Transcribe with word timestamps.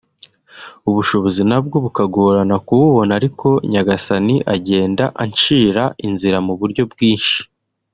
ubushobozi 0.89 1.41
nabwo 1.49 1.75
bukagorana 1.85 2.55
kububona 2.67 3.11
ariko 3.19 3.47
Nyagasani 3.71 4.35
agenda 4.55 5.03
ancira 5.23 5.83
inzira 6.07 6.37
mu 6.47 6.53
buryo 6.59 6.83
bwinshi” 6.91 7.37